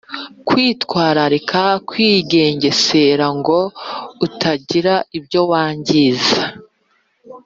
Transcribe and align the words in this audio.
Kwitwararika 0.47 1.63
kwigengesera 1.89 3.27
ngo 3.37 3.59
utagira 4.25 4.93
ibyo 5.17 5.41
wangiza 5.51 6.41